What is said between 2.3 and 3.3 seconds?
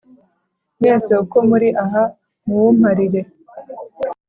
muwumparire: